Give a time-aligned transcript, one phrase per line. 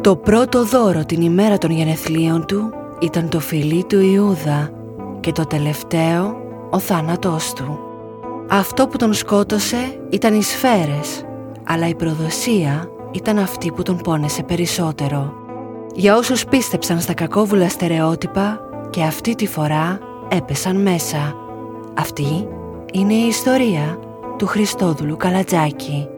[0.00, 4.70] Το πρώτο δώρο την ημέρα των γενεθλίων του ήταν το φιλί του Ιούδα
[5.20, 6.36] και το τελευταίο
[6.70, 7.78] ο θάνατός του.
[8.50, 11.24] Αυτό που τον σκότωσε ήταν οι σφαίρες,
[11.64, 15.32] αλλά η προδοσία ήταν αυτή που τον πόνεσε περισσότερο.
[15.94, 18.60] Για όσους πίστεψαν στα κακόβουλα στερεότυπα
[18.90, 19.98] και αυτή τη φορά
[20.28, 21.34] έπεσαν μέσα.
[21.98, 22.48] Αυτή
[22.92, 23.98] είναι η ιστορία
[24.36, 26.08] του Χριστόδουλου Καλατζάκη.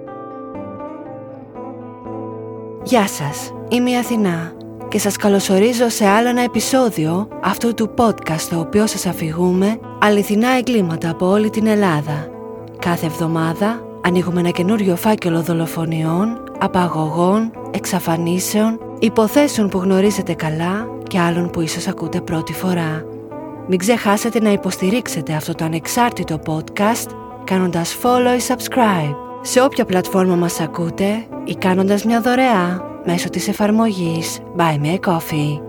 [2.84, 4.52] Γεια σας, είμαι η Αθηνά
[4.88, 10.56] και σας καλωσορίζω σε άλλο ένα επεισόδιο αυτού του podcast το οποίο σας αφηγούμε αληθινά
[10.56, 12.28] εγκλήματα από όλη την Ελλάδα.
[12.78, 21.50] Κάθε εβδομάδα ανοίγουμε ένα καινούριο φάκελο δολοφονιών, απαγωγών, εξαφανίσεων, υποθέσεων που γνωρίζετε καλά και άλλων
[21.50, 23.04] που ίσως ακούτε πρώτη φορά.
[23.66, 27.10] Μην ξεχάσετε να υποστηρίξετε αυτό το ανεξάρτητο podcast
[27.44, 33.48] κάνοντας follow ή subscribe σε όποια πλατφόρμα μας ακούτε ή κάνοντας μια δωρεά μέσω της
[33.48, 35.60] εφαρμογής Buy Me a Coffee.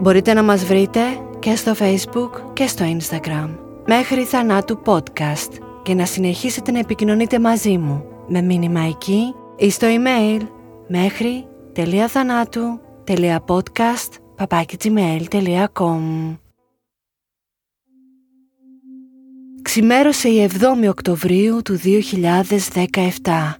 [0.00, 1.00] Μπορείτε να μας βρείτε
[1.38, 3.48] και στο Facebook και στο Instagram
[3.86, 9.86] μέχρι θανάτου podcast και να συνεχίσετε να επικοινωνείτε μαζί μου με μήνυμα εκεί ή στο
[9.86, 10.40] email
[10.88, 11.44] μέχρι
[14.36, 16.00] papakigmail.com
[19.62, 23.54] Ξημέρωσε η 7η Οκτωβρίου του 2017,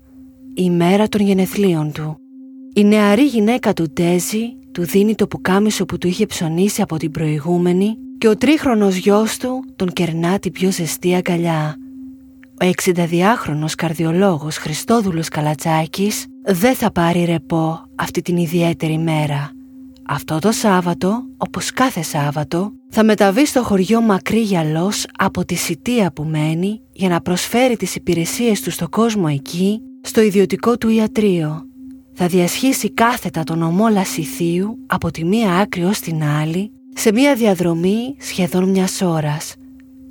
[0.54, 2.19] η μέρα των γενεθλίων του.
[2.74, 7.10] Η νεαρή γυναίκα του Τέζη του δίνει το πουκάμισο που του είχε ψωνίσει από την
[7.10, 11.76] προηγούμενη και ο τρίχρονος γιος του τον κερνά την πιο ζεστή αγκαλιά.
[12.62, 19.50] Ο 62χρονος καρδιολόγος Χριστόδουλος Καλατσάκης δεν θα πάρει ρεπό αυτή την ιδιαίτερη μέρα.
[20.06, 26.12] Αυτό το Σάββατο, όπως κάθε Σάββατο, θα μεταβεί στο χωριό μακρύ γυαλός από τη σιτία
[26.12, 31.69] που μένει για να προσφέρει τις υπηρεσίες του στο κόσμο εκεί, στο ιδιωτικό του ιατρείο.
[32.22, 37.34] Θα διασχίσει κάθετα τον ομό Λασιθίου από τη μία άκρη ως την άλλη, σε μία
[37.34, 39.54] διαδρομή σχεδόν μιας ώρας.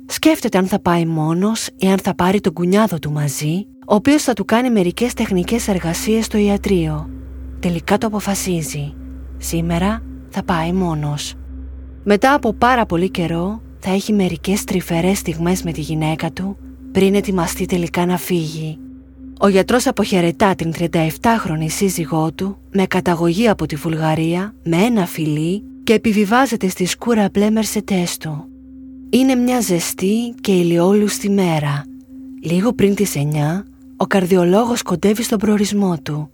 [0.06, 4.22] Σκέφτεται αν θα πάει μόνος ή αν θα πάρει τον κουνιάδο του μαζί, ο οποίος
[4.22, 7.10] θα του κάνει μερικές τεχνικές εργασίες στο ιατρείο.
[7.60, 8.94] Τελικά το αποφασίζει.
[9.38, 11.34] Σήμερα θα πάει μόνος.
[12.04, 16.56] Μετά από πάρα πολύ καιρό θα έχει μερικές τρυφερές στιγμές με τη γυναίκα του
[16.92, 18.78] πριν ετοιμαστεί τελικά να φύγει.
[19.42, 25.62] Ο γιατρός αποχαιρετά την 37χρονη σύζυγό του με καταγωγή από τη Βουλγαρία με ένα φιλί
[25.84, 28.44] και επιβιβάζεται στη σκούρα μπλε μερσετές του.
[29.10, 31.84] Είναι μια ζεστή και ηλιόλουστη μέρα.
[32.42, 33.18] Λίγο πριν τις 9
[33.96, 36.30] ο καρδιολόγος κοντεύει στον προορισμό του.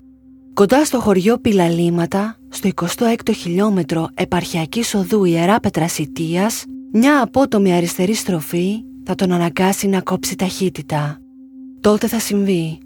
[0.55, 8.85] Κοντά στο χωριό Πιλαλίματα, στο 26ο χιλιόμετρο επαρχιακής οδού Ιερά Πετρασιτίας, μια απότομη αριστερή στροφή
[9.05, 11.19] θα τον αναγκάσει να κόψει ταχύτητα.
[11.81, 12.79] Τότε θα συμβεί.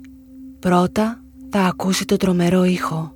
[0.60, 3.12] Πρώτα θα ακούσει το τρομερό ήχο.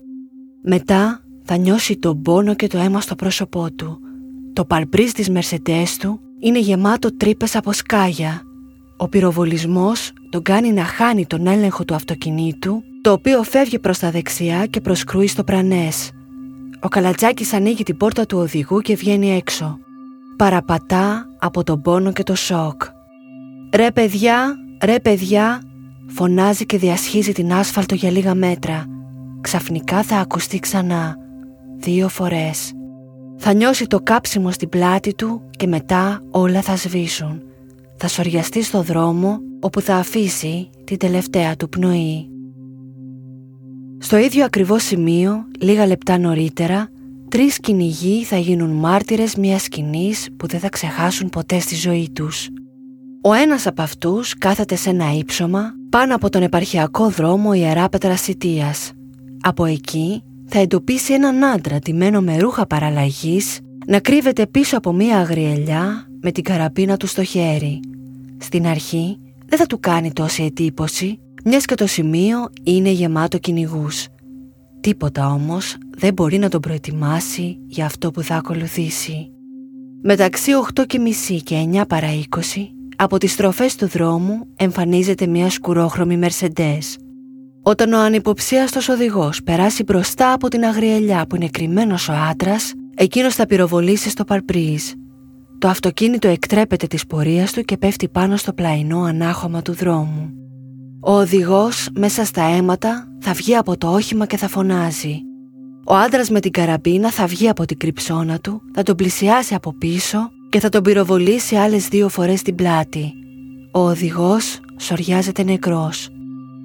[0.62, 3.98] Μετά θα νιώσει τον πόνο και το αίμα στο πρόσωπό του.
[4.52, 8.42] Το παλπρίζ της μερσετές του είναι γεμάτο τρύπες από σκάγια.
[8.96, 14.10] Ο πυροβολισμός τον κάνει να χάνει τον έλεγχο του αυτοκινήτου, το οποίο φεύγει προς τα
[14.10, 16.10] δεξιά και προσκρούει στο πρανές.
[16.80, 19.78] Ο Καλατζάκης ανοίγει την πόρτα του οδηγού και βγαίνει έξω.
[20.36, 22.82] Παραπατά από τον πόνο και το σοκ.
[23.74, 25.60] «Ρε παιδιά, ρε παιδιά»,
[26.06, 28.84] φωνάζει και διασχίζει την άσφαλτο για λίγα μέτρα.
[29.40, 31.16] Ξαφνικά θα ακουστεί ξανά.
[31.78, 32.72] Δύο φορές.
[33.36, 37.42] Θα νιώσει το κάψιμο στην πλάτη του και μετά όλα θα σβήσουν.
[37.96, 42.28] Θα σοριαστεί στο δρόμο όπου θα αφήσει την τελευταία του πνοή.
[43.98, 46.88] Στο ίδιο ακριβώς σημείο, λίγα λεπτά νωρίτερα,
[47.28, 52.48] τρεις κυνηγοί θα γίνουν μάρτυρες μιας σκηνής που δεν θα ξεχάσουν ποτέ στη ζωή τους.
[53.26, 58.92] Ο ένας από αυτούς κάθεται σε ένα ύψωμα πάνω από τον επαρχιακό δρόμο Ιερά Πετρασιτίας.
[59.40, 65.18] Από εκεί θα εντοπίσει έναν άντρα τιμένο με ρούχα παραλλαγής να κρύβεται πίσω από μία
[65.18, 67.80] αγριελιά με την καραπίνα του στο χέρι.
[68.38, 74.06] Στην αρχή δεν θα του κάνει τόση εντύπωση μιας και το σημείο είναι γεμάτο κυνηγούς.
[74.80, 79.28] Τίποτα όμως δεν μπορεί να τον προετοιμάσει για αυτό που θα ακολουθήσει.
[80.02, 82.40] Μεταξύ 8 και μισή και 9 παρά 20,
[82.96, 86.96] από τις στροφές του δρόμου εμφανίζεται μια σκουρόχρωμη Mercedes.
[87.62, 93.34] Όταν ο ανυποψίαστος οδηγός περάσει μπροστά από την αγριελιά που είναι κρυμμένος ο άντρας, εκείνος
[93.34, 94.82] θα πυροβολήσει στο παρπρίζ.
[95.58, 100.30] Το αυτοκίνητο εκτρέπεται της πορείας του και πέφτει πάνω στο πλαϊνό ανάχωμα του δρόμου.
[101.00, 105.20] Ο οδηγός μέσα στα αίματα θα βγει από το όχημα και θα φωνάζει.
[105.86, 109.74] Ο άντρας με την καραμπίνα θα βγει από την κρυψώνα του, θα τον πλησιάσει από
[109.78, 113.12] πίσω και θα τον πυροβολήσει άλλες δύο φορές στην πλάτη.
[113.72, 116.08] Ο οδηγός σοριάζεται νεκρός.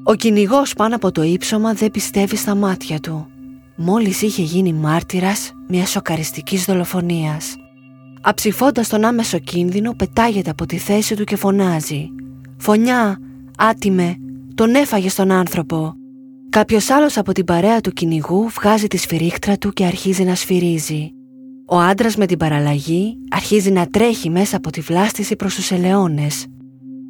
[0.03, 3.27] Ο κυνηγός πάνω από το ύψωμα δεν πιστεύει στα μάτια του.
[3.75, 7.55] μόλις είχε γίνει μάρτυρας μιας σοκαριστικής δολοφονίας.
[8.21, 12.09] Αψηφώντας τον άμεσο κίνδυνο πετάγεται από τη θέση του και φωνάζει
[12.57, 13.19] «Φωνιά,
[13.57, 14.15] άτιμε,
[14.55, 15.93] τον έφαγες στον άνθρωπο».
[16.49, 21.13] Κάποιος άλλος από την παρέα του κυνηγού βγάζει τη σφυρίχτρα του και αρχίζει να σφυρίζει.
[21.71, 26.45] Ο άντρας με την παραλλαγή αρχίζει να τρέχει μέσα από τη βλάστηση προς τους ελαιώνες.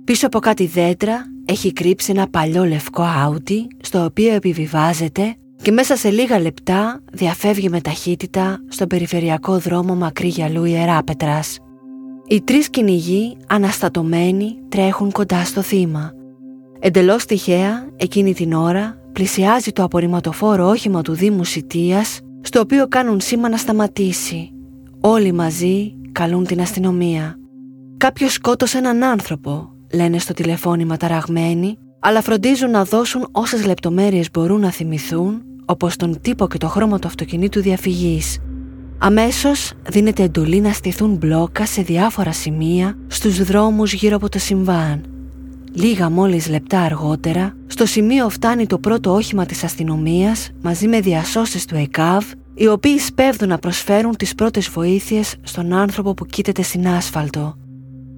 [0.04, 5.96] Πίσω από κάτι δέντρα έχει κρύψει ένα παλιό λευκό άουτι στο οποίο επιβιβάζεται και μέσα
[5.96, 11.58] σε λίγα λεπτά διαφεύγει με ταχύτητα στον περιφερειακό δρόμο μακρύ γυαλού Ιεράπετρας.
[12.28, 16.12] Οι τρεις κυνηγοί αναστατωμένοι τρέχουν κοντά στο θύμα.
[16.80, 23.20] Εντελώς τυχαία εκείνη την ώρα πλησιάζει το απορριμματοφόρο όχημα του Δήμου Σιτίας στο οποίο κάνουν
[23.20, 24.52] σήμα να σταματήσει.
[25.02, 27.36] Όλοι μαζί καλούν την αστυνομία.
[27.98, 34.60] Κάποιος σκότωσε έναν άνθρωπο, λένε στο τηλεφώνημα ταραγμένοι, αλλά φροντίζουν να δώσουν όσες λεπτομέρειες μπορούν
[34.60, 38.38] να θυμηθούν, όπως τον τύπο και το χρώμα του αυτοκινήτου διαφυγής.
[38.98, 45.19] Αμέσως δίνεται εντολή να στηθούν μπλόκα σε διάφορα σημεία στους δρόμους γύρω από το συμβάν.
[45.74, 51.66] Λίγα μόλις λεπτά αργότερα, στο σημείο φτάνει το πρώτο όχημα της αστυνομίας μαζί με διασώσεις
[51.66, 56.88] του ΕΚΑΒ, οι οποίοι σπέβδουν να προσφέρουν τις πρώτες βοήθειες στον άνθρωπο που κοίταται στην
[56.88, 57.56] άσφαλτο.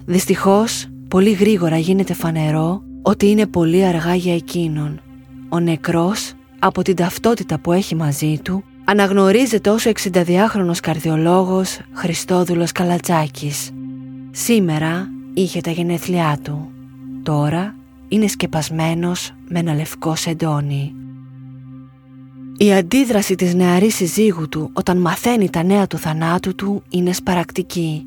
[0.04, 5.00] Δυστυχώς, πολύ γρήγορα γίνεται φανερό ότι είναι πολύ αργά για εκείνον.
[5.48, 12.72] Ο νεκρός, από την ταυτότητα που έχει μαζί του, αναγνωρίζεται ως ο 62χρονος καρδιολόγος Χριστόδουλος
[12.72, 13.70] Καλατσάκης.
[14.30, 16.71] Σήμερα είχε τα γενέθλιά του.
[17.22, 17.74] Τώρα
[18.08, 20.94] είναι σκεπασμένος με ένα λευκό σεντόνι.
[22.56, 28.06] Η αντίδραση της νεαρής συζύγου του όταν μαθαίνει τα νέα του θανάτου του είναι σπαρακτική.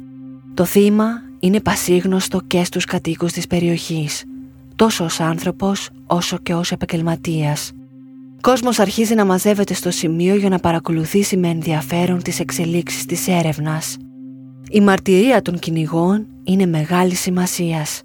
[0.53, 4.23] Το θύμα είναι πασίγνωστο και στους κατοίκους της περιοχής,
[4.75, 7.71] τόσο ως άνθρωπος όσο και ως επαγγελματίας.
[8.41, 13.97] Κόσμος αρχίζει να μαζεύεται στο σημείο για να παρακολουθήσει με ενδιαφέρον τις εξελίξεις της έρευνας.
[14.69, 18.01] Η μαρτυρία των κυνηγών είναι μεγάλη σημασίας.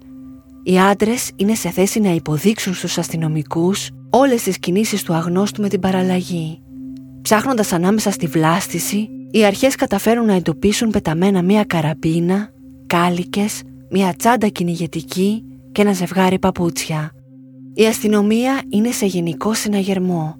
[0.63, 5.69] Οι άντρες είναι σε θέση να υποδείξουν στους αστυνομικούς όλες τις κινήσεις του αγνώστου με
[5.69, 6.61] την παραλλαγή.
[7.21, 12.49] Ψάχνοντας ανάμεσα στη βλάστηση, οι αρχές καταφέρουν να εντοπίσουν πεταμένα μία καραμπίνα,
[12.87, 17.11] κάλικες, μία τσάντα κυνηγετική και ένα ζευγάρι παπούτσια.
[17.73, 20.35] Η αστυνομία είναι σε γενικό συναγερμό.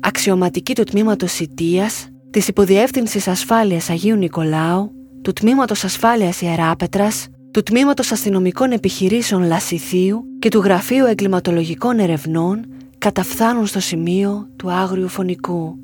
[0.00, 4.92] Αξιωματικοί του τμήματος Σιτίας, της Υποδιεύθυνσης Ασφάλειας Αγίου Νικολάου,
[5.22, 12.66] του Τμήματος Ασφάλειας Ιεράπετρας, του Τμήματος Αστυνομικών Επιχειρήσεων Λασιθίου και του Γραφείου Εγκληματολογικών Ερευνών
[12.98, 15.76] καταφθάνουν στο σημείο του άγριου φωνικού.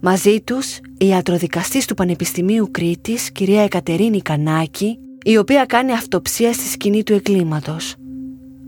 [0.00, 6.68] Μαζί τους η ιατροδικαστής του Πανεπιστημίου Κρήτης, κυρία Εκατερίνη Κανάκη, η οποία κάνει αυτοψία στη
[6.68, 7.94] σκηνή του εγκλήματος.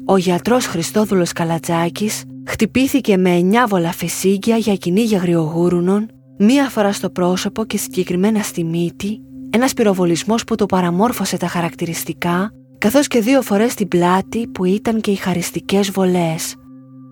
[0.05, 7.65] Ο γιατρός Χριστόδουλος Καλατζάκης χτυπήθηκε με εννιά βολαφεσίγκια για κυνήγια γριογούρουνων, μία φορά στο πρόσωπο
[7.65, 9.21] και συγκεκριμένα στη μύτη,
[9.55, 15.01] ένας πυροβολισμός που το παραμόρφωσε τα χαρακτηριστικά, καθώς και δύο φορές στην πλάτη που ήταν
[15.01, 16.55] και οι χαριστικές βολές.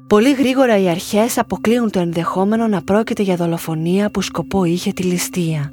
[0.06, 5.02] Πολύ γρήγορα οι αρχές αποκλείουν το ενδεχόμενο να πρόκειται για δολοφονία που σκοπό είχε τη
[5.02, 5.72] ληστεία.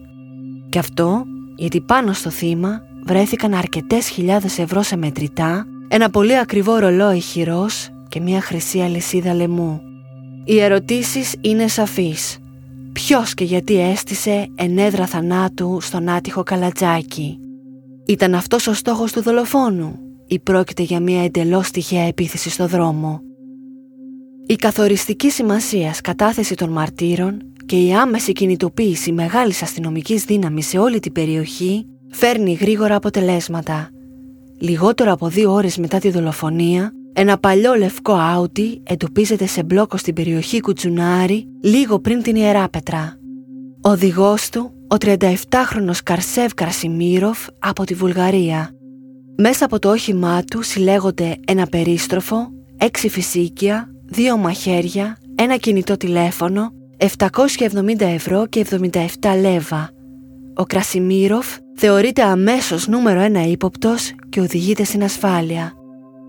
[0.69, 1.23] Και αυτό
[1.55, 7.89] γιατί πάνω στο θύμα βρέθηκαν αρκετές χιλιάδες ευρώ σε μετρητά, ένα πολύ ακριβό ρολόι χειρός
[8.09, 9.81] και μια χρυσή αλυσίδα λαιμού.
[10.43, 12.37] Οι ερωτήσεις είναι σαφείς.
[12.97, 17.39] Ποιος και γιατί έστησε ενέδρα θανάτου στον άτυχο καλατζάκι.
[18.05, 23.21] Ήταν αυτός ο στόχος του δολοφόνου ή πρόκειται για μια εντελώς τυχαία επίθεση στο δρόμο;
[24.45, 30.99] Η καθοριστική σημασίας κατάθεση των μαρτύρων και η άμεση κινητοποίηση μεγάλης αστυνομικής δύναμης σε όλη
[30.99, 33.89] την περιοχή φέρνει γρήγορα αποτελέσματα.
[34.59, 40.13] Λιγότερο από δύο ώρες μετά τη δολοφονία, ένα παλιό λευκό άουτι εντοπίζεται σε μπλόκο στην
[40.13, 43.17] περιοχή Κουτσουνάρη λίγο πριν την Ιεράπετρα.
[43.81, 48.69] Ο οδηγός του, ο 37χρονος Καρσέβ Κρασιμίροφ από τη Βουλγαρία.
[49.37, 56.71] Μέσα από το όχημά του συλλέγονται ένα περίστροφο, έξι φυσίκια, δύο μαχαίρια, ένα κινητό τηλέφωνο,
[56.97, 58.85] 770 ευρώ και 77
[59.39, 59.89] λέβα.
[60.55, 65.71] Ο Κρασιμίροφ θεωρείται αμέσως νούμερο ένα ύποπτος και οδηγείται στην ασφάλεια.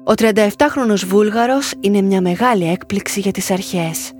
[0.08, 4.12] Ο 37χρονος Βούλγαρος είναι μια μεγάλη έκπληξη για τις αρχές.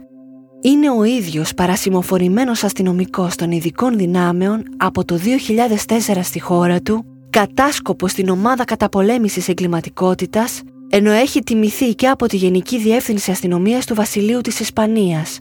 [0.61, 8.09] Είναι ο ίδιος παρασημοφορημένος αστυνομικός των ειδικών δυνάμεων από το 2004 στη χώρα του, κατάσκοπο
[8.09, 14.40] στην ομάδα καταπολέμησης εγκληματικότητας, ενώ έχει τιμηθεί και από τη Γενική Διεύθυνση Αστυνομίας του Βασιλείου
[14.40, 15.38] της Ισπανίας.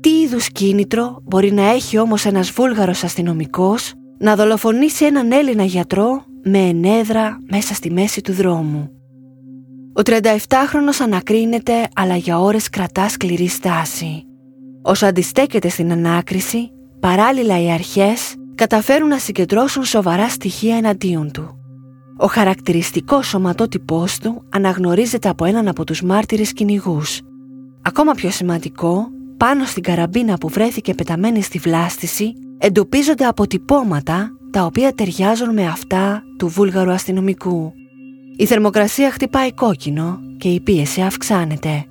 [0.00, 6.24] Τι είδους κίνητρο μπορεί να έχει όμως ένας Βούλγαρος αστυνομικός να δολοφονήσει έναν Έλληνα γιατρό
[6.44, 8.90] με ενέδρα μέσα στη μέση του δρόμου;
[9.96, 14.24] Ο 37χρονος ανακρίνεται αλλά για ώρες κρατά σκληρή στάση.
[14.82, 16.70] Όσο αντιστέκεται στην ανάκριση,
[17.00, 21.58] παράλληλα οι αρχές καταφέρουν να συγκεντρώσουν σοβαρά στοιχεία εναντίον του.
[22.16, 27.20] Ο χαρακτηριστικός σωματότυπός του αναγνωρίζεται από έναν από τους μάρτυρες κυνηγούς.
[27.82, 34.92] Ακόμα πιο σημαντικό, πάνω στην καραμπίνα που βρέθηκε πεταμένη στη βλάστηση εντοπίζονται αποτυπώματα τα οποία
[34.92, 37.72] ταιριάζουν με αυτά του βούλγαρου αστυνομικού.
[38.36, 41.84] Η θερμοκρασία χτυπάει κόκκινο και η πίεση αυξάνεται.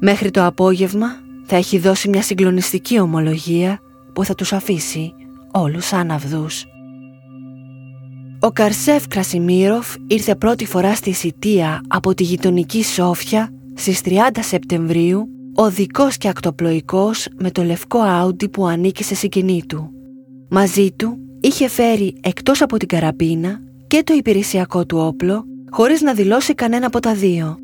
[0.00, 1.06] Μέχρι το απόγευμα
[1.44, 3.78] θα έχει δώσει μια συγκλονιστική ομολογία
[4.14, 5.12] που θα τους αφήσει
[5.52, 6.64] όλους άναυδους.
[8.40, 15.28] Ο Καρσέφ Κρασιμίροφ ήρθε πρώτη φορά στη Σιτία από τη γειτονική Σόφια στις 30 Σεπτεμβρίου
[15.54, 19.90] οδικός και ακτοπλοϊκός με το λευκό άουντι που ανήκει σε συγκινή του.
[20.48, 26.14] Μαζί του είχε φέρει εκτός από την καραμπίνα και το υπηρεσιακό του όπλο χωρίς να
[26.14, 27.58] δηλώσει κανένα από τα δύο.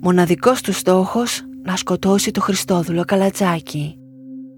[0.00, 3.98] Μοναδικός του στόχος να σκοτώσει το Χριστόδουλο Καλατζάκη.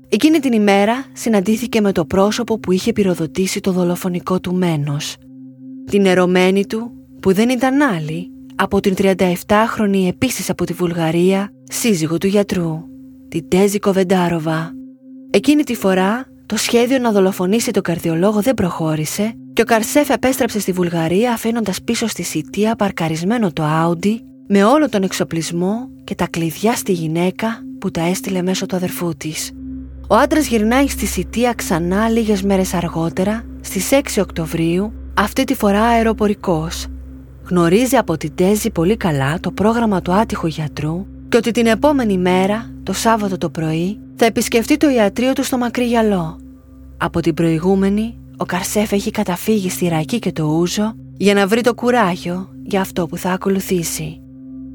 [0.08, 5.16] Εκείνη την ημέρα συναντήθηκε με το πρόσωπο που είχε πυροδοτήσει το δολοφονικό του μένος.
[5.90, 12.18] Την ερωμένη του που δεν ήταν άλλη από την 37χρονη επίσης από τη Βουλγαρία σύζυγο
[12.18, 12.80] του γιατρού,
[13.28, 14.72] την Τέζη Κοβεντάροβα.
[15.30, 20.60] Εκείνη τη φορά το σχέδιο να δολοφονήσει τον καρδιολόγο δεν προχώρησε και ο Καρσέφ επέστρεψε
[20.60, 26.26] στη Βουλγαρία αφήνοντας πίσω στη Σιτία παρκαρισμένο το Άουντι με όλο τον εξοπλισμό και τα
[26.26, 29.50] κλειδιά στη γυναίκα που τα έστειλε μέσω του αδερφού της.
[30.08, 35.82] Ο άντρας γυρνάει στη Σιτία ξανά λίγες μέρες αργότερα, στις 6 Οκτωβρίου, αυτή τη φορά
[35.82, 36.86] αεροπορικός.
[37.42, 42.18] Γνωρίζει από την Τέζη πολύ καλά το πρόγραμμα του άτυχου γιατρού και ότι την επόμενη
[42.18, 46.38] μέρα, το Σάββατο το πρωί, θα επισκεφτεί το ιατρείο του στο μακρύ γυαλό.
[46.96, 51.60] Από την προηγούμενη, ο Καρσέφ έχει καταφύγει στη Ρακή και το Ούζο για να βρει
[51.60, 54.20] το κουράγιο για αυτό που θα ακολουθήσει.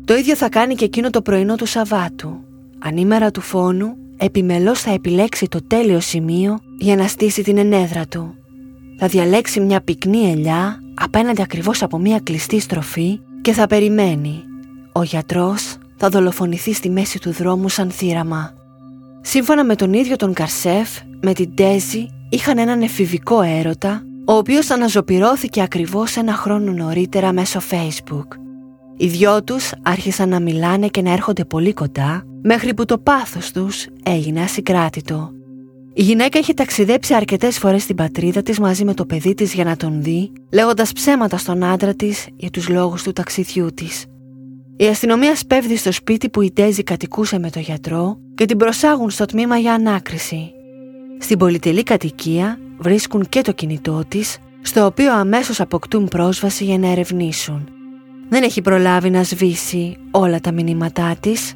[0.05, 2.39] Το ίδιο θα κάνει και εκείνο το πρωινό του Σαββάτου.
[2.79, 8.34] Ανήμερα του φόνου, επιμελώς θα επιλέξει το τέλειο σημείο για να στήσει την ενέδρα του.
[8.98, 14.43] Θα διαλέξει μια πυκνή ελιά απέναντι ακριβώς από μια κλειστή στροφή και θα περιμένει.
[14.91, 18.53] Ο γιατρός θα δολοφονηθεί στη μέση του δρόμου σαν θύραμα.
[19.22, 20.89] Σύμφωνα με τον ίδιο τον Καρσέφ,
[21.22, 27.60] με την Τέζη είχαν έναν εφηβικό έρωτα, ο οποίος αναζωπυρώθηκε ακριβώς ένα χρόνο νωρίτερα μέσω
[27.70, 28.27] Facebook.
[28.98, 33.51] Οι δυο τους άρχισαν να μιλάνε και να έρχονται πολύ κοντά, μέχρι που το πάθος
[33.51, 35.32] τους έγινε ασυγκράτητο.
[35.94, 39.63] Η γυναίκα είχε ταξιδέψει αρκετές φορές στην πατρίδα της μαζί με το παιδί της για
[39.63, 44.06] να τον δει, λέγοντας ψέματα στον άντρα της για τους λόγους του ταξιδιού της.
[44.77, 49.10] Η αστυνομία σπέβδει στο σπίτι που η Τέζη κατοικούσε με το γιατρό και την προσάγουν
[49.10, 50.54] στο τμήμα για ανάκριση.
[51.25, 56.88] Στην πολυτελή κατοικία βρίσκουν και το κινητό της, στο οποίο αμέσως αποκτούν πρόσβαση για να
[56.88, 57.70] ερευνήσουν.
[58.29, 61.53] Δεν έχει προλάβει να σβήσει όλα τα μηνύματά της.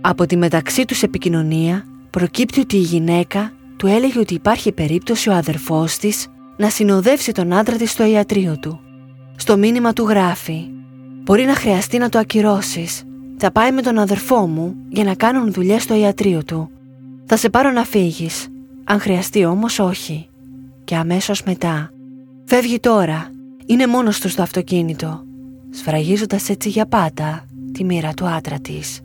[0.00, 5.32] Από τη μεταξύ τους επικοινωνία προκύπτει ότι η γυναίκα του έλεγε ότι υπάρχει περίπτωση ο
[5.32, 8.80] αδερφός της να συνοδεύσει τον άντρα της στο ιατρείο του.
[9.36, 10.66] Στο μήνυμα του γράφει
[11.22, 13.02] Μπορεί να χρειαστεί να το ακυρώσεις.
[13.36, 16.70] Θα πάει με τον αδερφό μου για να κάνουν δουλειές στο ιατρείο του.
[17.26, 18.48] Θα σε πάρω να φύγεις.
[18.88, 20.28] Αν χρειαστεί όμως όχι.
[20.84, 21.90] Και αμέσως μετά.
[22.44, 23.30] Φεύγει τώρα.
[23.66, 25.22] Είναι μόνος του στο αυτοκίνητο.
[25.70, 29.00] Σφραγίζοντας έτσι για πάντα τη μοίρα του άντρα της.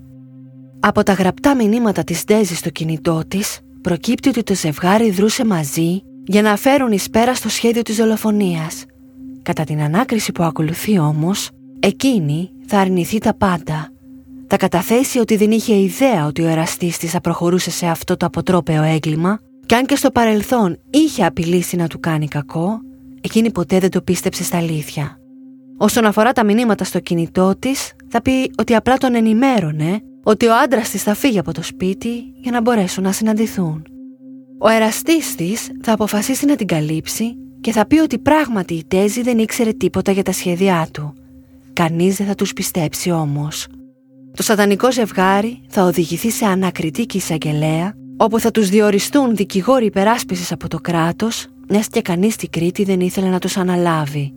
[0.80, 6.02] Από τα γραπτά μηνύματα της Ντέζης στο κινητό της προκύπτει ότι το ζευγάρι δρούσε μαζί
[6.26, 8.86] για να φέρουν εις πέρα στο σχέδιο της δολοφονίας.
[9.42, 13.90] Κατά την ανάκριση που ακολουθεί όμως, εκείνη θα αρνηθεί τα πάντα.
[14.48, 18.26] Θα καταθέσει ότι δεν είχε ιδέα ότι ο εραστής της θα προχωρούσε σε αυτό το
[18.26, 19.40] αποτρόπαιο έγκλημα
[19.72, 22.80] και αν και στο παρελθόν είχε απειλήσει να του κάνει κακό,
[23.22, 25.20] εκείνη ποτέ δεν το πίστεψε στα αλήθεια.
[25.78, 30.56] Όσον αφορά τα μηνύματα στο κινητό της, θα πει ότι απλά τον ενημέρωνε ότι ο
[30.64, 33.86] άντρας της θα φύγει από το σπίτι για να μπορέσουν να συναντηθούν.
[34.60, 39.22] Ο εραστής της θα αποφασίσει να την καλύψει και θα πει ότι πράγματι η Τέζη
[39.22, 41.14] δεν ήξερε τίποτα για τα σχέδιά του.
[41.74, 43.68] Κανείς δεν θα τους πιστέψει όμως.
[44.36, 50.52] Το σατανικό ζευγάρι θα οδηγηθεί σε ανακριτή και εισαγγελέα όπου θα τους διοριστούν δικηγόροι υπεράσπισης
[50.52, 54.34] από το κράτος μιας και κανείς στην Κρήτη δεν ήθελε να τους αναλάβει.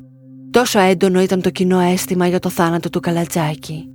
[0.50, 3.88] Τόσο έντονο ήταν το κοινό αίσθημα για το θάνατο του Καλατζάκη.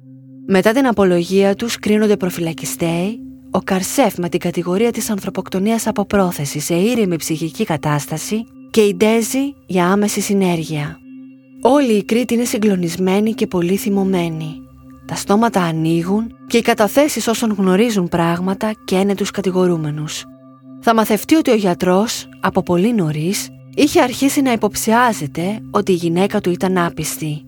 [0.47, 3.19] Μετά την απολογία τους κρίνονται προφυλακιστέοι,
[3.51, 8.95] ο Καρσέφ με την κατηγορία της ανθρωποκτονίας από πρόθεση σε ήρεμη ψυχική κατάσταση και η
[8.95, 10.99] Ντέζη για άμεση συνέργεια.
[11.61, 14.55] Όλοι οι Κρήτη είναι συγκλονισμένοι και πολύ θυμωμένοι.
[15.09, 20.25] Τα στόματα ανοίγουν και οι καταθέσεις όσων γνωρίζουν πράγματα και είναι τους κατηγορούμενους.
[20.81, 26.41] Θα μαθευτεί ότι ο γιατρός, από πολύ νωρίς, είχε αρχίσει να υποψιάζεται ότι η γυναίκα
[26.41, 27.41] του ήταν άπιστη.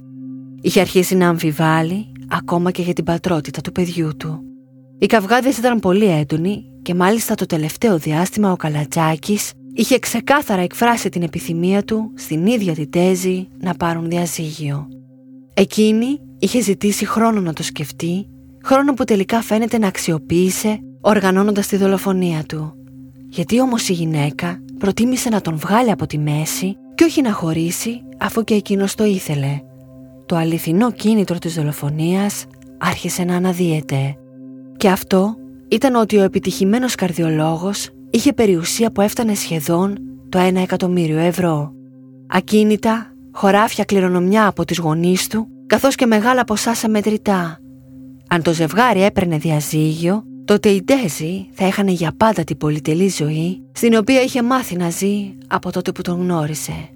[0.62, 4.41] Είχε αρχίσει να αμφιβάλλει ακόμα και για την πατρότητα του παιδιού του.
[5.00, 11.10] Οι καυγάδες ήταν πολύ έντονοι και μάλιστα το τελευταίο διάστημα ο Καλατζάκης είχε ξεκάθαρα εκφράσει
[11.10, 14.88] την επιθυμία του στην ίδια τη τέζη να πάρουν διαζύγιο.
[15.53, 18.27] Εκείνη είχε ζητήσει χρόνο να το σκεφτεί,
[18.63, 22.74] χρόνο που τελικά φαίνεται να αξιοποίησε οργανώνοντας τη δολοφονία του.
[23.27, 28.01] Γιατί όμως η γυναίκα προτίμησε να τον βγάλει από τη μέση και όχι να χωρίσει
[28.17, 29.60] αφού και εκείνος το ήθελε.
[30.25, 32.45] Το αληθινό κίνητρο της δολοφονίας
[32.77, 34.15] άρχισε να αναδύεται.
[34.77, 35.36] Και αυτό
[35.67, 39.98] ήταν ότι ο επιτυχημένος καρδιολόγος είχε περιουσία που έφτανε σχεδόν
[40.29, 41.74] το 1 εκατομμύριο ευρώ.
[42.27, 47.60] Ακίνητα, χωράφια κληρονομιά από τις γονείς του, καθώς και μεγάλα ποσά σε μετρητά.
[48.28, 53.62] Αν το ζευγάρι έπαιρνε διαζύγιο, τότε η Ντέζη θα έχανε για πάντα την πολυτελή ζωή,
[53.72, 56.90] στην οποία είχε μάθει να ζει από τότε που τον γνώρισε.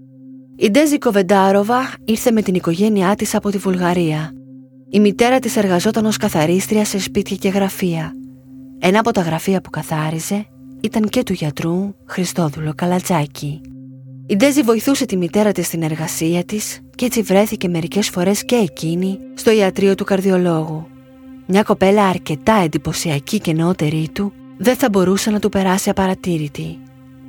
[0.55, 4.31] Η Ντέζη Κοβεντάροβα ήρθε με την οικογένειά της από τη Βουλγαρία.
[4.89, 8.13] Η μητέρα της εργαζόταν ως καθαρίστρια σε σπίτια και γραφεία.
[8.79, 10.45] Ένα από τα γραφεία που καθάριζε
[10.81, 13.61] ήταν και του γιατρού Χριστόδουλο Καλατζάκη.
[14.27, 18.55] Η Ντέζη βοηθούσε τη μητέρα της στην εργασία της και έτσι βρέθηκε μερικές φορές και
[18.55, 20.87] εκείνη στο ιατρείο του καρδιολόγου.
[21.47, 26.77] Μια κοπέλα αρκετά εντυπωσιακή και νεότερη του δεν θα μπορούσε να του περάσει απαρατήρητη.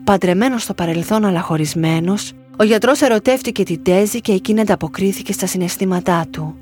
[0.04, 6.26] Παντρεμένος στο παρελθόν αλλά χωρισμένος, ο γιατρός ερωτεύτηκε την Ντέζη και εκείνη ανταποκρίθηκε στα συναισθήματά
[6.30, 6.54] του.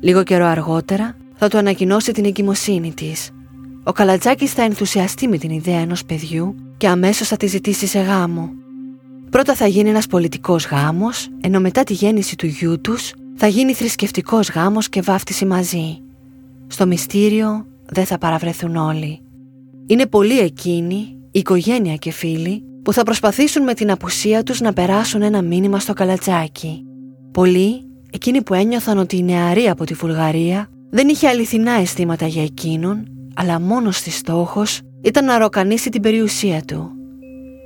[0.00, 3.30] Λίγο καιρό αργότερα θα του ανακοινώσει την εγκυμοσύνη της
[3.84, 8.00] ο Καλατζάκης θα ενθουσιαστεί με την ιδέα ενός παιδιού και αμέσως θα τη ζητήσει σε
[8.00, 8.50] γάμο.
[9.32, 13.74] Πρώτα θα γίνει ένας πολιτικός γάμος, ενώ μετά τη γέννηση του γιού τους θα γίνει
[13.74, 15.98] θρησκευτικός γάμος και βάφτιση μαζί.
[16.66, 19.20] Στο μυστήριο δεν θα παραβρεθούν όλοι.
[19.86, 20.94] Είναι πολλοί εκείνοι,
[21.30, 25.78] η οικογένεια και φίλοι, που θα προσπαθήσουν με την απουσία τους να περάσουν ένα μήνυμα
[25.78, 26.84] στο καλατσάκι.
[27.32, 32.42] Πολλοί, εκείνοι που ένιωθαν ότι η νεαρή από τη Βουλγαρία δεν είχε αληθινά αισθήματα για
[32.42, 36.90] εκείνον αλλά μόνος της στόχος ήταν να ροκανίσει την περιουσία του.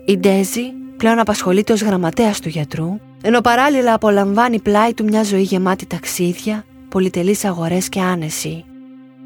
[0.06, 5.42] Η Ντέζη πλέον απασχολείται ως γραμματέας του γιατρού, ενώ παράλληλα απολαμβάνει πλάι του μια ζωή
[5.42, 8.64] γεμάτη ταξίδια, πολυτελείς αγορές και άνεση.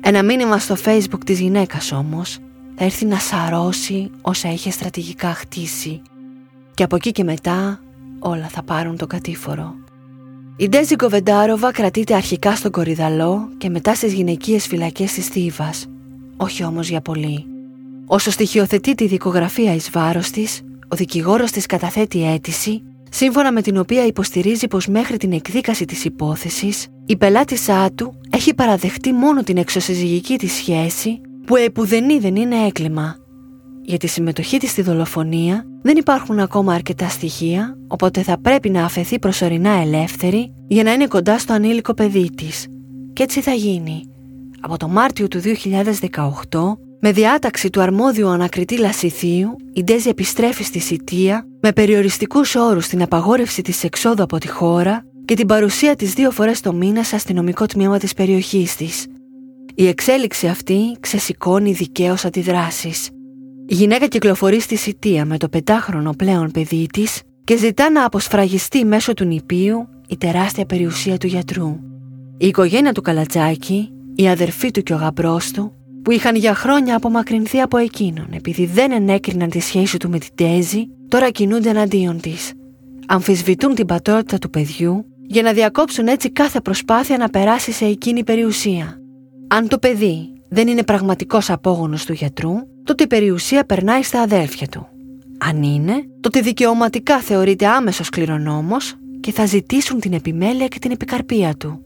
[0.00, 2.38] Ένα μήνυμα στο facebook της γυναίκας όμως
[2.76, 6.02] θα έρθει να σαρώσει όσα είχε στρατηγικά χτίσει
[6.74, 7.80] και από εκεί και μετά
[8.18, 9.74] όλα θα πάρουν το κατήφορο.
[10.56, 15.86] Η Ντέζη Κοβεντάροβα κρατείται αρχικά στον Κορυδαλό και μετά στις γυναικείες φυλακές της Θήβας
[16.42, 17.44] όχι όμως για πολύ.
[18.06, 23.76] Όσο στοιχειοθετεί τη δικογραφία εις βάρος της, ο δικηγόρος της καταθέτει αίτηση, σύμφωνα με την
[23.76, 29.56] οποία υποστηρίζει πως μέχρι την εκδίκαση της υπόθεσης, η πελάτησά του έχει παραδεχτεί μόνο την
[29.56, 33.16] εξωσυζυγική της σχέση, που επουδενή δεν είναι έγκλημα.
[33.82, 38.84] Για τη συμμετοχή της στη δολοφονία δεν υπάρχουν ακόμα αρκετά στοιχεία, οπότε θα πρέπει να
[38.84, 42.66] αφαιθεί προσωρινά ελεύθερη για να είναι κοντά στο ανήλικο παιδί της.
[43.12, 44.02] Και έτσι θα γίνει
[44.60, 50.78] από το Μάρτιο του 2018, με διάταξη του αρμόδιου ανακριτή Λασιθίου, η Ντέζη επιστρέφει στη
[50.78, 56.12] Σιτία με περιοριστικούς όρους την απαγόρευση της εξόδου από τη χώρα και την παρουσία της
[56.12, 59.06] δύο φορές το μήνα σε αστυνομικό τμήμα της περιοχής της.
[59.74, 63.08] Η εξέλιξη αυτή ξεσηκώνει δικαίως αντιδράσεις.
[63.66, 68.84] Η γυναίκα κυκλοφορεί στη Σιτία με το πεντάχρονο πλέον παιδί της και ζητά να αποσφραγιστεί
[68.84, 71.78] μέσω του νηπίου η τεράστια περιουσία του γιατρού.
[72.38, 76.96] Η οικογένεια του Καλατζάκη η αδερφή του και ο γαμπρός του, που είχαν για χρόνια
[76.96, 82.20] απομακρυνθεί από εκείνον επειδή δεν ενέκριναν τη σχέση του με την Τέζη, τώρα κινούνται εναντίον
[82.20, 82.52] της.
[83.06, 88.24] Αμφισβητούν την πατρότητα του παιδιού για να διακόψουν έτσι κάθε προσπάθεια να περάσει σε εκείνη
[88.24, 89.00] περιουσία.
[89.48, 92.52] Αν το παιδί δεν είναι πραγματικός απόγονος του γιατρού,
[92.84, 94.86] τότε η περιουσία περνάει στα αδέρφια του.
[95.38, 101.54] Αν είναι, τότε δικαιωματικά θεωρείται άμεσος κληρονόμος και θα ζητήσουν την επιμέλεια και την επικαρπία
[101.54, 101.84] του.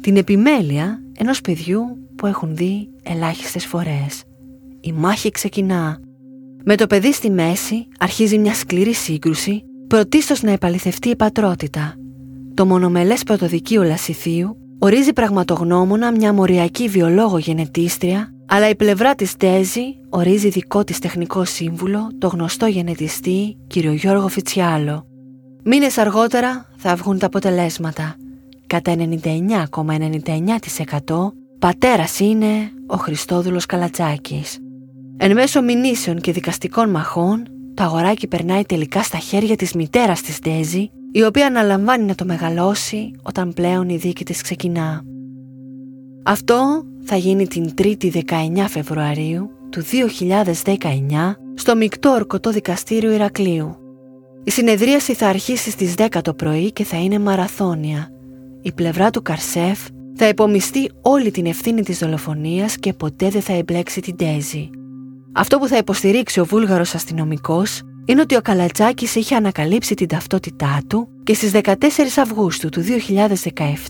[0.00, 1.80] Την επιμέλεια ενός παιδιού
[2.16, 4.22] που έχουν δει ελάχιστες φορές.
[4.80, 6.00] Η μάχη ξεκινά.
[6.64, 11.94] Με το παιδί στη μέση αρχίζει μια σκληρή σύγκρουση, πρωτίστως να επαληθευτεί η πατρότητα.
[12.54, 19.98] Το μονομελές πρωτοδικείο Λασιθίου ορίζει πραγματογνώμονα μια μοριακή βιολόγο γενετίστρια, αλλά η πλευρά της Τέζη
[20.08, 23.76] ορίζει δικό της τεχνικό σύμβουλο, το γνωστό γενετιστή κ.
[23.76, 25.06] Γιώργο Φιτσιάλο.
[25.64, 28.16] Μήνες αργότερα θα βγουν τα αποτελέσματα
[28.66, 34.58] κατά 99,99% πατέρας είναι ο Χριστόδουλος Καλατσάκης.
[35.16, 40.38] Εν μέσω μηνύσεων και δικαστικών μαχών, το αγοράκι περνάει τελικά στα χέρια της μητέρας της
[40.38, 45.02] Ντέζη, η οποία αναλαμβάνει να το μεγαλώσει όταν πλέον η δίκη της ξεκινά.
[46.24, 48.20] Αυτό θα γίνει την 3η 19
[48.68, 53.76] Φεβρουαρίου του 2019 στο Μικτό Ορκωτό Δικαστήριο Ηρακλείου.
[54.44, 58.10] Η συνεδρίαση θα αρχίσει στις 10 το πρωί και θα είναι μαραθώνια
[58.66, 59.78] η πλευρά του Καρσέφ
[60.16, 64.70] θα υπομειστεί όλη την ευθύνη της δολοφονίας και ποτέ δεν θα εμπλέξει την Τέζη.
[65.32, 70.80] Αυτό που θα υποστηρίξει ο βούλγαρος αστυνομικός είναι ότι ο Καλατζάκης είχε ανακαλύψει την ταυτότητά
[70.88, 71.74] του και στις 14
[72.16, 72.82] Αυγούστου του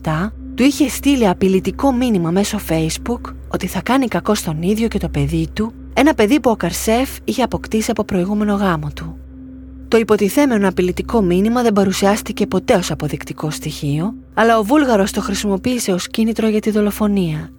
[0.03, 4.99] 2017 του είχε στείλει απειλητικό μήνυμα μέσω Facebook ότι θα κάνει κακό στον ίδιο και
[4.99, 9.19] το παιδί του, ένα παιδί που ο Καρσέφ είχε αποκτήσει από προηγούμενο γάμο του.
[9.88, 15.92] Το υποτιθέμενο απειλητικό μήνυμα δεν παρουσιάστηκε ποτέ ως αποδεικτικό στοιχείο, αλλά ο Βούλγαρος το χρησιμοποίησε
[15.92, 17.51] ως κίνητρο για τη δολοφονία.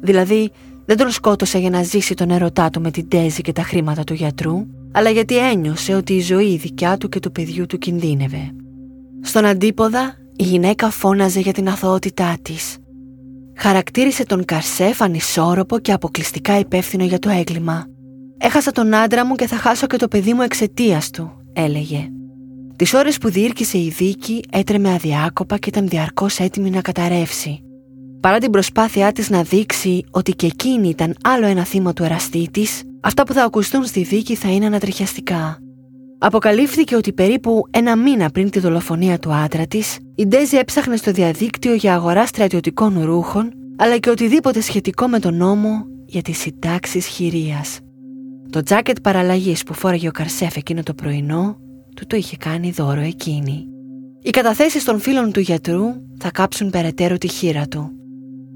[0.00, 0.50] Δηλαδή,
[0.84, 4.04] δεν τον σκότωσε για να ζήσει τον ερωτά του με την τέζη και τα χρήματα
[4.04, 8.50] του γιατρού, αλλά γιατί ένιωσε ότι η ζωή δικιά του και του παιδιού του κινδύνευε.
[9.22, 12.76] Στον αντίποδα, η γυναίκα φώναζε για την αθωότητά της.
[13.56, 17.86] Χαρακτήρισε τον Καρσέφ ανισόρροπο και αποκλειστικά υπεύθυνο για το έγκλημα.
[18.38, 22.08] «Έχασα τον άντρα μου και θα χάσω και το παιδί μου εξαιτίας του», έλεγε.
[22.76, 27.62] Τις ώρες που διήρκησε η δίκη έτρεμε αδιάκοπα και ήταν διαρκώς έτοιμη να καταρρεύσει.
[28.20, 32.48] Παρά την προσπάθειά της να δείξει ότι και εκείνη ήταν άλλο ένα θύμα του εραστή
[32.50, 35.58] της, αυτά που θα ακουστούν στη δίκη θα είναι ανατριχιαστικά.
[36.18, 41.12] Αποκαλύφθηκε ότι περίπου ένα μήνα πριν τη δολοφονία του άντρα της, η Ντέζη έψαχνε στο
[41.12, 47.06] διαδίκτυο για αγορά στρατιωτικών ρούχων, αλλά και οτιδήποτε σχετικό με τον νόμο για τις συντάξεις
[47.06, 47.78] χειρίας.
[48.54, 51.56] Το τζάκετ παραλλαγής που φόραγε ο Καρσέφ εκείνο το πρωινό,
[51.96, 53.66] του το είχε κάνει δώρο εκείνη.
[54.22, 55.82] Οι καταθέσεις των φίλων του γιατρού
[56.18, 57.90] θα κάψουν περαιτέρω τη χείρα του.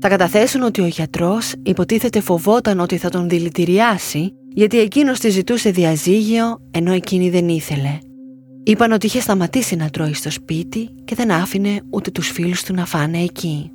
[0.00, 5.70] Θα καταθέσουν ότι ο γιατρός υποτίθεται φοβόταν ότι θα τον δηλητηριάσει γιατί εκείνος τη ζητούσε
[5.70, 7.98] διαζύγιο ενώ εκείνη δεν ήθελε.
[8.64, 12.74] Είπαν ότι είχε σταματήσει να τρώει στο σπίτι και δεν άφηνε ούτε τους φίλους του
[12.74, 13.70] να φάνε εκεί.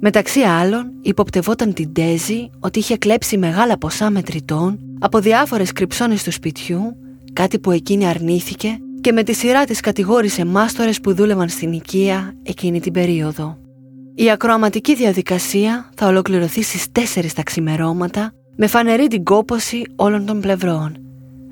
[0.00, 6.32] Μεταξύ άλλων, υποπτευόταν την Τέζη ότι είχε κλέψει μεγάλα ποσά μετρητών από διάφορες κρυψώνες του
[6.32, 6.96] σπιτιού,
[7.32, 12.34] κάτι που εκείνη αρνήθηκε και με τη σειρά της κατηγόρησε μάστορες που δούλευαν στην οικία
[12.42, 13.58] εκείνη την περίοδο.
[14.14, 16.86] Η ακροαματική διαδικασία θα ολοκληρωθεί στις
[17.20, 20.96] 4 τα ξημερώματα με φανερή την κόποση όλων των πλευρών.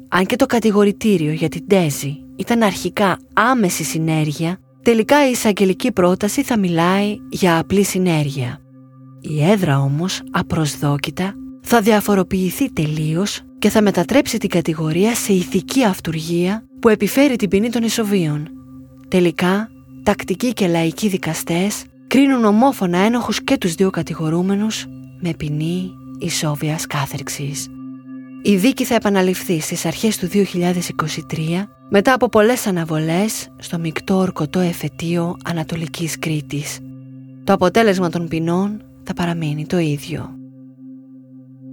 [0.08, 6.42] Αν και το κατηγορητήριο για την Τέζη ήταν αρχικά άμεση συνέργεια, τελικά η εισαγγελική πρόταση
[6.42, 8.60] θα μιλάει για απλή συνέργεια.
[9.20, 16.64] Η έδρα όμως, απροσδόκητα, θα διαφοροποιηθεί τελείως και θα μετατρέψει την κατηγορία σε ηθική αυτουργία
[16.80, 18.48] που επιφέρει την ποινή των ισοβίων.
[19.08, 19.70] Τελικά,
[20.02, 24.86] τακτικοί και λαϊκοί δικαστές κρίνουν ομόφωνα ένοχους και τους δύο κατηγορούμενους
[25.20, 27.68] με ποινή ισόβιας κάθερξης.
[28.42, 34.58] Η δίκη θα επαναληφθεί στις αρχές του 2023 μετά από πολλές αναβολές στο μεικτό ορκωτό
[34.58, 36.78] εφετείο Ανατολικής Κρήτης.
[37.44, 40.39] Το αποτέλεσμα των ποινών θα παραμείνει το ίδιο.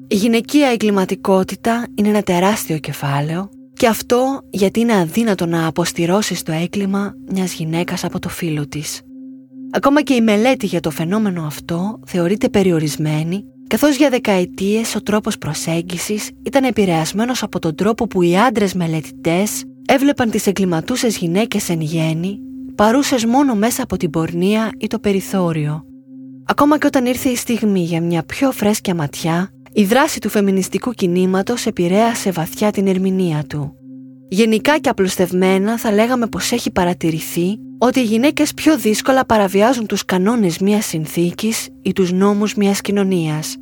[0.09, 6.51] Η γυναικεία εγκληματικότητα είναι ένα τεράστιο κεφάλαιο και αυτό γιατί είναι αδύνατο να αποστηρώσεις το
[6.51, 9.01] έγκλημα μιας γυναίκας από το φίλο της.
[9.71, 15.37] Ακόμα και η μελέτη για το φαινόμενο αυτό θεωρείται περιορισμένη καθώς για δεκαετίες ο τρόπος
[15.37, 21.81] προσέγγισης ήταν επηρεασμένος από τον τρόπο που οι άντρες μελετητές έβλεπαν τις εγκληματούσες γυναίκες εν
[21.81, 22.39] γέννη,
[22.75, 25.85] παρούσες μόνο μέσα από την πορνεία ή το περιθώριο.
[26.49, 30.91] Ακόμα και όταν ήρθε η στιγμή για μια πιο φρέσκια ματιά, η δράση του φεμινιστικού
[30.91, 33.75] κινήματος επηρέασε βαθιά την ερμηνεία του.
[34.29, 40.05] Γενικά και απλουστευμένα θα λέγαμε πως έχει παρατηρηθεί ότι οι γυναίκες πιο δύσκολα παραβιάζουν τους
[40.05, 43.55] κανόνες μιας συνθήκης ή τους νόμους μιας κοινωνίας.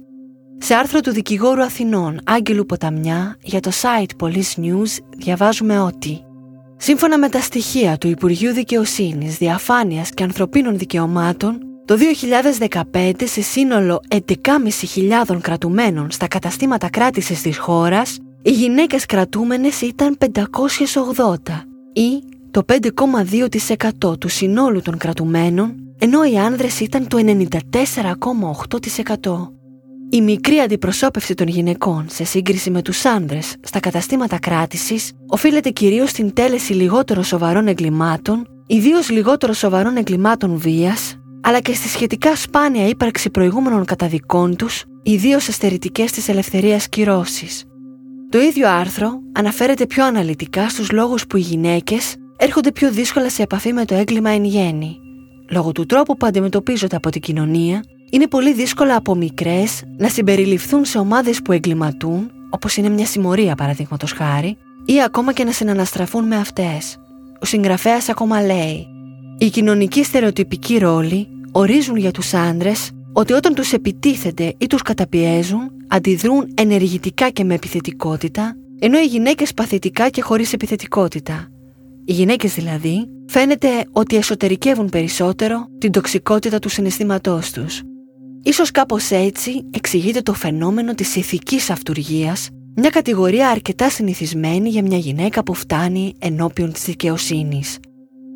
[0.57, 6.21] Σε άρθρο του δικηγόρου Αθηνών Άγγελου Ποταμιά για το site Police News διαβάζουμε ότι
[6.77, 11.97] Σύμφωνα με τα στοιχεία του Υπουργείου Δικαιοσύνης, Διαφάνειας και Ανθρωπίνων Δικαιωμάτων, το
[12.93, 21.67] 2015 σε σύνολο 11.500 κρατουμένων στα καταστήματα κράτησης της χώρας, οι γυναίκες κρατούμενες ήταν 580
[21.93, 29.51] ή το 5,2% του συνόλου των κρατουμένων, ενώ οι άνδρες ήταν το 94,8%.
[30.09, 36.09] Η μικρή αντιπροσώπευση των γυναικών σε σύγκριση με τους άνδρες στα καταστήματα κράτησης οφείλεται κυρίως
[36.09, 42.87] στην τέλεση λιγότερο σοβαρών εγκλημάτων, ιδίως λιγότερο σοβαρών εγκλημάτων βίας, αλλά και στη σχετικά σπάνια
[42.87, 47.63] ύπαρξη προηγούμενων καταδικών τους, ιδίως εστερητικές της ελευθερίας κυρώσεις.
[48.29, 53.41] Το ίδιο άρθρο αναφέρεται πιο αναλυτικά στους λόγους που οι γυναίκες έρχονται πιο δύσκολα σε
[53.41, 54.97] επαφή με το έγκλημα εν γέννη.
[55.49, 60.85] Λόγω του τρόπου που αντιμετωπίζονται από την κοινωνία, είναι πολύ δύσκολο από μικρές να συμπεριληφθούν
[60.85, 66.27] σε ομάδες που εγκληματούν, όπως είναι μια συμμορία παραδείγματος χάρη, ή ακόμα και να συναναστραφούν
[66.27, 66.97] με αυτές.
[67.41, 68.87] Ο συγγραφέας ακόμα λέει:
[69.37, 71.27] Οι κοινωνικοί στερεοτυπικοί ρόλοι
[71.57, 77.53] ορίζουν για τους άντρες ότι όταν τους επιτίθεται ή τους καταπιέζουν, αντιδρούν ενεργητικά και με
[77.53, 81.47] επιθετικότητα, ενώ οι γυναίκες παθητικά και χωρίς επιθετικότητα.
[82.05, 87.81] Οι γυναίκες δηλαδή φαίνεται ότι εσωτερικεύουν περισσότερο την τοξικότητα του συναισθήματός τους.
[88.43, 94.97] Ίσως κάπως έτσι εξηγείται το φαινόμενο της ηθικής αυτουργίας Μια κατηγορία αρκετά συνηθισμένη για μια
[94.97, 97.77] γυναίκα που φτάνει ενώπιον της δικαιοσύνης.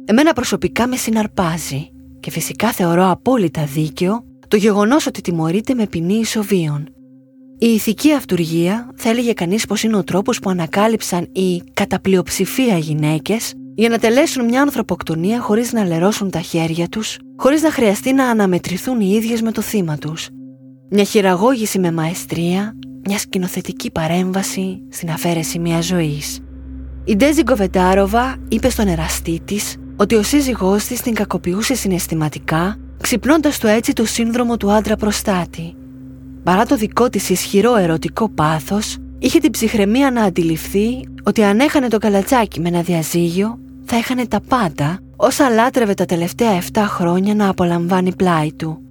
[0.05, 6.13] Εμένα προσωπικά με συναρπάζει και φυσικά θεωρώ απόλυτα δίκαιο το γεγονός ότι τιμωρείται με ποινή
[6.13, 6.87] ισοβίων.
[7.57, 12.77] Η ηθική αυτουργία θα έλεγε κανείς πως είναι ο τρόπος που ανακάλυψαν οι κατά πλειοψηφία
[12.77, 18.13] γυναίκες για να τελέσουν μια ανθρωποκτονία χωρίς να λερώσουν τα χέρια τους, χωρίς να χρειαστεί
[18.13, 20.29] να αναμετρηθούν οι ίδιες με το θύμα τους.
[20.89, 22.75] Μια χειραγώγηση με μαεστρία,
[23.07, 26.39] μια σκηνοθετική παρέμβαση στην αφαίρεση μιας ζωής.
[27.03, 33.57] Η Ντέζι Γκοβεντάροβα είπε στον εραστή της ότι ο σύζυγός της την κακοποιούσε συναισθηματικά, ξυπνώντας
[33.57, 35.75] το έτσι το σύνδρομο του άντρα προστάτη.
[36.43, 41.87] Παρά το δικό της ισχυρό ερωτικό πάθος, είχε την ψυχραιμία να αντιληφθεί ότι αν έχανε
[41.87, 47.35] το καλατσάκι με ένα διαζύγιο, θα έχανε τα πάντα όσα λάτρευε τα τελευταία 7 χρόνια
[47.35, 48.81] να απολαμβάνει πλάι του.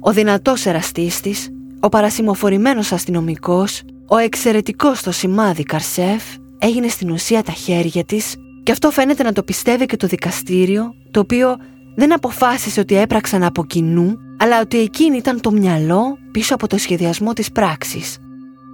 [0.00, 1.48] Ο δυνατός εραστής της,
[1.80, 6.22] ο παρασημοφορημένος αστυνομικός, ο εξαιρετικός στο σημάδι Καρσέφ
[6.58, 10.94] έγινε στην ουσία τα χέρια της και αυτό φαίνεται να το πιστεύει και το δικαστήριο,
[11.10, 11.56] το οποίο
[11.94, 16.78] δεν αποφάσισε ότι έπραξαν από κοινού, αλλά ότι εκείνη ήταν το μυαλό πίσω από το
[16.78, 18.18] σχεδιασμό της πράξης.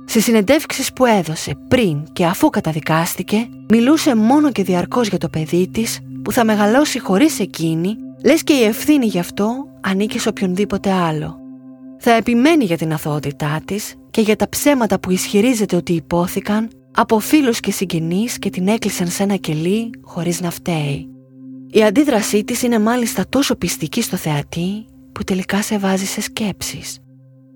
[0.04, 5.68] Σε συνεντεύξεις που έδωσε πριν και αφού καταδικάστηκε, μιλούσε μόνο και διαρκώς για το παιδί
[5.68, 10.92] της που θα μεγαλώσει χωρίς εκείνη, λες και η ευθύνη γι' αυτό ανήκει σε οποιονδήποτε
[10.92, 11.36] άλλο.
[11.98, 16.68] Θα επιμένει για την αθωότητά της και για τα ψέματα που ισχυρίζεται ότι υπόθηκαν
[16.98, 21.08] από φίλους και συγγενείς και την έκλεισαν σε ένα κελί χωρίς να φταίει.
[21.70, 26.98] Η αντίδρασή της είναι μάλιστα τόσο πιστική στο θεατή που τελικά σε βάζει σε σκέψεις.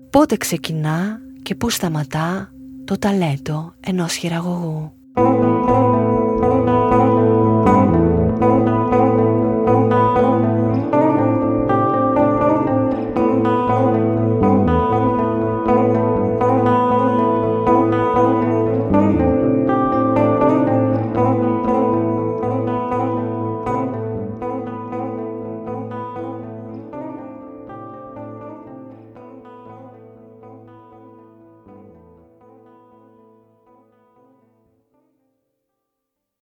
[0.09, 2.51] Πότε ξεκινά και πού σταματά
[2.85, 4.93] το ταλέντο ενός χειραγωγού.